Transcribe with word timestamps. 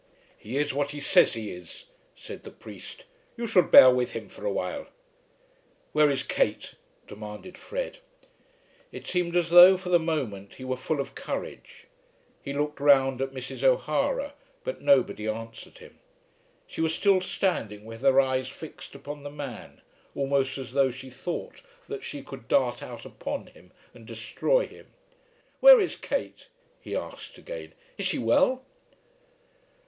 "He 0.35 0.57
is 0.57 0.73
what 0.73 0.89
he 0.89 0.99
says 0.99 1.33
he 1.35 1.51
is," 1.51 1.85
said 2.15 2.43
the 2.43 2.49
priest. 2.49 3.05
"You 3.37 3.45
should 3.45 3.69
bear 3.69 3.91
with 3.91 4.13
him 4.13 4.29
for 4.29 4.43
a 4.43 4.51
while." 4.51 4.87
"Where 5.91 6.09
is 6.09 6.23
Kate?" 6.23 6.73
demanded 7.05 7.55
Fred. 7.55 7.99
It 8.91 9.05
seemed 9.05 9.35
as 9.35 9.51
though, 9.51 9.77
for 9.77 9.89
the 9.89 9.99
moment, 9.99 10.55
he 10.55 10.63
were 10.65 10.75
full 10.75 10.99
of 10.99 11.13
courage. 11.13 11.85
He 12.41 12.51
looked 12.51 12.79
round 12.79 13.21
at 13.21 13.29
Mrs. 13.31 13.63
O'Hara, 13.63 14.33
but 14.63 14.81
nobody 14.81 15.27
answered 15.27 15.77
him. 15.77 15.99
She 16.65 16.81
was 16.81 16.95
still 16.95 17.21
standing 17.21 17.85
with 17.85 18.01
her 18.01 18.19
eyes 18.19 18.47
fixed 18.49 18.95
upon 18.95 19.21
the 19.21 19.29
man, 19.29 19.81
almost 20.15 20.57
as 20.57 20.71
though 20.71 20.89
she 20.89 21.11
thought 21.11 21.61
that 21.87 22.03
she 22.03 22.23
could 22.23 22.47
dart 22.47 22.81
out 22.81 23.05
upon 23.05 23.45
him 23.45 23.71
and 23.93 24.07
destroy 24.07 24.65
him. 24.65 24.87
"Where 25.59 25.79
is 25.79 25.95
Kate?" 25.95 26.47
he 26.79 26.95
asked 26.95 27.37
again. 27.37 27.73
"Is 27.99 28.07
she 28.07 28.17
well?" 28.17 28.65